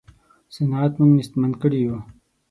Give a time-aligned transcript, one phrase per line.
[0.55, 1.97] صنعت موږ نېستمن کړي یو.